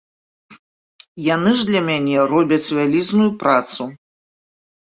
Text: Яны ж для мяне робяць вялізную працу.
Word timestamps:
Яны 1.35 1.51
ж 1.59 1.69
для 1.71 1.81
мяне 1.89 2.17
робяць 2.33 2.73
вялізную 2.79 3.29
працу. 3.45 3.89